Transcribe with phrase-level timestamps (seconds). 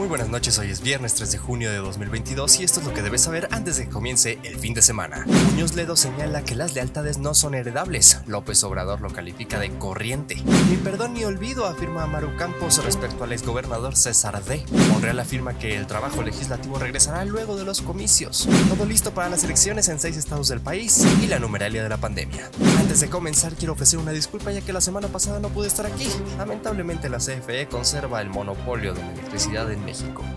[0.00, 2.94] Muy buenas noches, hoy es viernes 3 de junio de 2022 y esto es lo
[2.94, 5.26] que debes saber antes de que comience el fin de semana.
[5.26, 8.18] Muñoz Ledo señala que las lealtades no son heredables.
[8.26, 10.36] López Obrador lo califica de corriente.
[10.70, 14.64] Ni perdón ni olvido, afirma Maru Campos respecto al exgobernador César D.
[14.90, 18.48] Monreal afirma que el trabajo legislativo regresará luego de los comicios.
[18.70, 21.98] Todo listo para las elecciones en seis estados del país y la numeralia de la
[21.98, 22.50] pandemia.
[22.78, 25.84] Antes de comenzar, quiero ofrecer una disculpa ya que la semana pasada no pude estar
[25.84, 26.08] aquí.
[26.38, 29.89] Lamentablemente la CFE conserva el monopolio de la electricidad en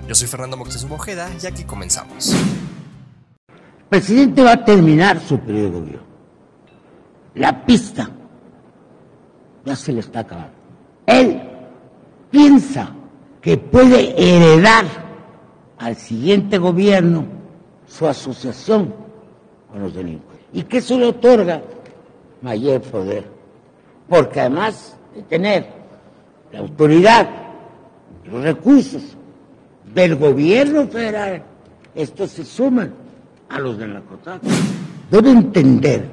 [0.08, 2.34] Yo soy Fernando Moctezuma Ojeda y aquí comenzamos.
[2.34, 6.08] El presidente va a terminar su periodo de gobierno.
[7.36, 8.10] La pista
[9.64, 10.54] ya se le está acabando.
[11.06, 11.40] Él
[12.32, 12.96] piensa
[13.42, 14.86] que puede heredar
[15.78, 17.26] al siguiente gobierno
[17.86, 18.92] su asociación
[19.72, 21.62] con los delincuentes y que eso le otorga
[22.42, 23.30] mayor poder,
[24.10, 25.68] porque además de tener
[26.52, 27.30] la autoridad,
[28.26, 29.16] los recursos
[29.94, 31.44] del gobierno federal,
[31.96, 32.94] estos se suman
[33.50, 34.54] a los del narcotráfico.
[35.12, 36.10] Debe entender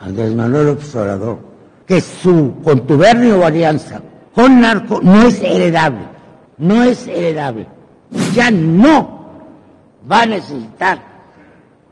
[0.00, 1.38] Andrés Manuel Observador
[1.86, 4.00] que su contubernio o alianza
[4.34, 6.06] con narco no es heredable,
[6.58, 7.66] no es heredable.
[8.34, 9.28] Ya no
[10.10, 10.98] va a necesitar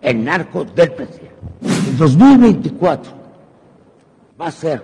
[0.01, 1.37] el narco del presidente.
[1.63, 3.13] En 2024
[4.41, 4.83] va a ser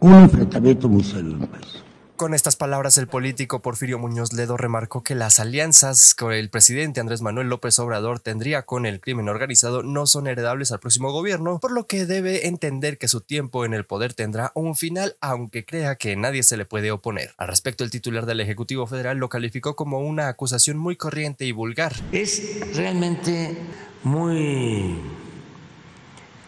[0.00, 1.85] un enfrentamiento muy serio en el país.
[2.16, 6.98] Con estas palabras, el político Porfirio Muñoz Ledo remarcó que las alianzas con el presidente
[6.98, 11.58] Andrés Manuel López Obrador tendría con el crimen organizado no son heredables al próximo gobierno,
[11.58, 15.66] por lo que debe entender que su tiempo en el poder tendrá un final, aunque
[15.66, 17.34] crea que nadie se le puede oponer.
[17.36, 21.52] Al respecto, el titular del Ejecutivo Federal lo calificó como una acusación muy corriente y
[21.52, 21.92] vulgar.
[22.12, 23.58] Es realmente
[24.04, 24.96] muy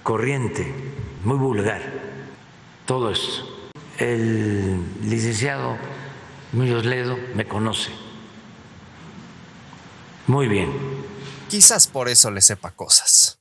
[0.03, 0.67] corriente,
[1.25, 1.83] muy vulgar
[2.87, 3.58] todo esto
[3.99, 5.77] el licenciado
[6.53, 7.91] Muñoz Ledo me conoce
[10.29, 10.71] muy bien.
[11.49, 13.39] Quizás por eso le sepa cosas.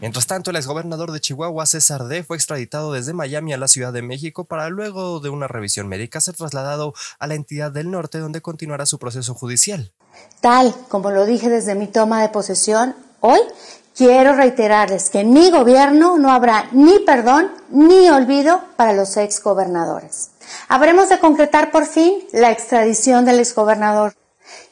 [0.00, 3.92] Mientras tanto, el exgobernador de Chihuahua, César D., fue extraditado desde Miami a la Ciudad
[3.92, 8.18] de México para luego de una revisión médica ser trasladado a la entidad del norte
[8.18, 9.92] donde continuará su proceso judicial.
[10.40, 13.40] Tal como lo dije desde mi toma de posesión, hoy
[13.98, 20.30] Quiero reiterarles que en mi gobierno no habrá ni perdón ni olvido para los exgobernadores.
[20.68, 24.14] Habremos de concretar por fin la extradición del exgobernador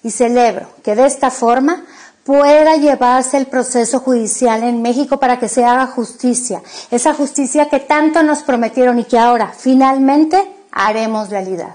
[0.04, 1.84] y celebro que de esta forma
[2.22, 6.62] pueda llevarse el proceso judicial en México para que se haga justicia,
[6.92, 11.74] esa justicia que tanto nos prometieron y que ahora finalmente haremos realidad.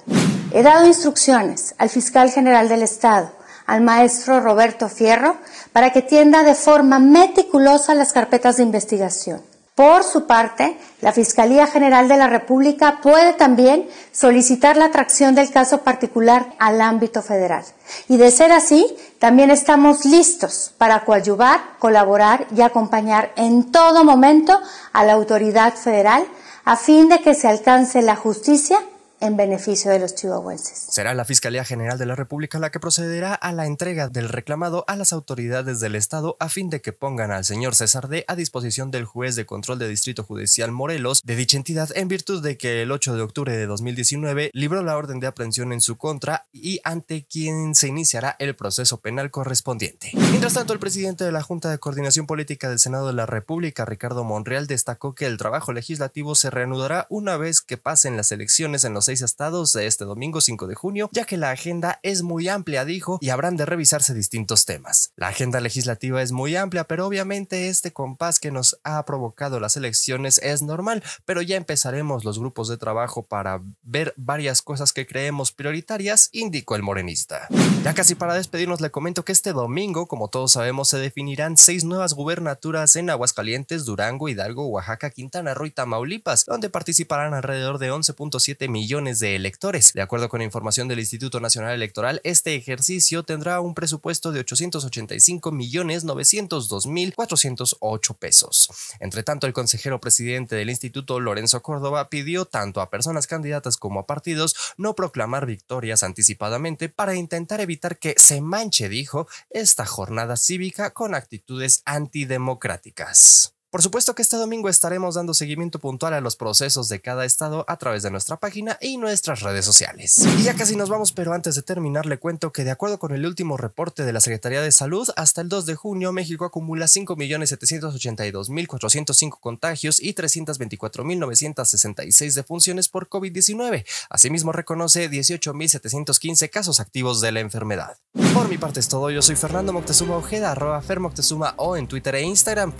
[0.53, 5.37] He dado instrucciones al fiscal general del Estado al maestro Roberto Fierro
[5.73, 9.41] para que tienda de forma meticulosa las carpetas de investigación.
[9.75, 15.49] Por su parte, la Fiscalía General de la República puede también solicitar la atracción del
[15.49, 17.63] caso particular al ámbito federal.
[18.09, 18.85] Y de ser así,
[19.17, 24.59] también estamos listos para coadyuvar, colaborar y acompañar en todo momento
[24.91, 26.25] a la autoridad federal
[26.65, 28.77] a fin de que se alcance la justicia
[29.21, 30.87] en beneficio de los chihuahuenses.
[30.89, 34.83] Será la Fiscalía General de la República la que procederá a la entrega del reclamado
[34.87, 38.35] a las autoridades del Estado a fin de que pongan al señor César D a
[38.35, 42.57] disposición del juez de control de Distrito Judicial Morelos de dicha entidad en virtud de
[42.57, 46.45] que el 8 de octubre de 2019 libró la orden de aprehensión en su contra
[46.51, 50.11] y ante quien se iniciará el proceso penal correspondiente.
[50.13, 53.85] Mientras tanto, el presidente de la Junta de Coordinación Política del Senado de la República,
[53.85, 58.83] Ricardo Monreal, destacó que el trabajo legislativo se reanudará una vez que pasen las elecciones
[58.83, 62.47] en los estados de este domingo 5 de junio, ya que la agenda es muy
[62.47, 65.11] amplia, dijo, y habrán de revisarse distintos temas.
[65.17, 69.75] La agenda legislativa es muy amplia, pero obviamente este compás que nos ha provocado las
[69.75, 75.05] elecciones es normal, pero ya empezaremos los grupos de trabajo para ver varias cosas que
[75.05, 77.47] creemos prioritarias, indicó el morenista.
[77.83, 81.83] Ya casi para despedirnos le comento que este domingo, como todos sabemos, se definirán seis
[81.83, 87.91] nuevas gubernaturas en Aguascalientes, Durango, Hidalgo, Oaxaca, Quintana Roo y Tamaulipas, donde participarán alrededor de
[87.91, 89.93] 11.7 millones de electores.
[89.93, 95.51] De acuerdo con información del Instituto Nacional Electoral, este ejercicio tendrá un presupuesto de 885
[95.51, 98.69] millones 902 mil 408 pesos.
[98.99, 103.99] Entre tanto, el consejero presidente del instituto, Lorenzo Córdoba, pidió tanto a personas candidatas como
[103.99, 110.37] a partidos no proclamar victorias anticipadamente para intentar evitar que se manche, dijo, esta jornada
[110.37, 113.55] cívica con actitudes antidemocráticas.
[113.71, 117.63] Por supuesto que este domingo estaremos dando seguimiento puntual a los procesos de cada estado
[117.69, 120.17] a través de nuestra página y nuestras redes sociales.
[120.37, 123.13] Y ya casi nos vamos, pero antes de terminar le cuento que de acuerdo con
[123.13, 126.87] el último reporte de la Secretaría de Salud, hasta el 2 de junio México acumula
[126.87, 133.85] 5.782.405 contagios y 324.966 defunciones por COVID-19.
[134.09, 137.95] Asimismo reconoce 18.715 casos activos de la enfermedad.
[138.33, 142.15] Por mi parte es todo, yo soy Fernando Moctezuma Ojeda, arroba Fermoctezuma o en Twitter
[142.15, 142.73] e Instagram,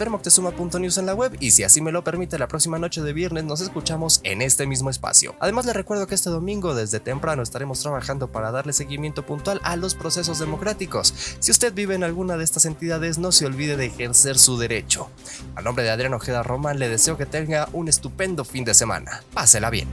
[0.82, 3.44] fermoctezuma.news en la web y si así me lo permite la próxima noche de viernes
[3.44, 5.36] nos escuchamos en este mismo espacio.
[5.40, 9.76] Además le recuerdo que este domingo desde temprano estaremos trabajando para darle seguimiento puntual a
[9.76, 11.14] los procesos democráticos.
[11.40, 15.10] Si usted vive en alguna de estas entidades no se olvide de ejercer su derecho.
[15.56, 19.24] A nombre de Adrián Ojeda Román le deseo que tenga un estupendo fin de semana.
[19.34, 19.88] Pásela bien.